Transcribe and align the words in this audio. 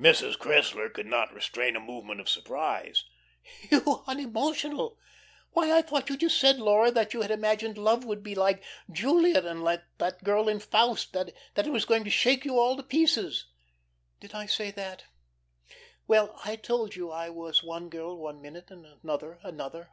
Mrs. 0.00 0.36
Cressler 0.36 0.92
could 0.92 1.06
not 1.06 1.32
restrain 1.32 1.76
a 1.76 1.78
movement 1.78 2.20
of 2.20 2.28
surprise. 2.28 3.04
"You 3.70 4.02
unemotional? 4.08 4.98
Why, 5.52 5.70
I 5.70 5.80
thought 5.80 6.10
you 6.10 6.16
just 6.16 6.40
said, 6.40 6.58
Laura, 6.58 6.90
that 6.90 7.14
you 7.14 7.22
had 7.22 7.30
imagined 7.30 7.78
love 7.78 8.04
would 8.04 8.20
be 8.24 8.34
like 8.34 8.64
Juliet 8.90 9.44
and 9.44 9.62
like 9.62 9.84
that 9.98 10.24
girl 10.24 10.48
in 10.48 10.58
'Faust' 10.58 11.12
that 11.12 11.36
it 11.56 11.70
was 11.72 11.84
going 11.84 12.02
to 12.02 12.10
shake 12.10 12.44
you 12.44 12.58
all 12.58 12.76
to 12.78 12.82
pieces." 12.82 13.46
"Did 14.18 14.34
I 14.34 14.46
say 14.46 14.72
that? 14.72 15.04
Well, 16.08 16.34
I 16.44 16.56
told 16.56 16.96
you 16.96 17.12
I 17.12 17.28
was 17.30 17.62
one 17.62 17.88
girl 17.90 18.18
one 18.18 18.42
minute 18.42 18.72
and 18.72 18.84
another 19.04 19.38
another. 19.44 19.90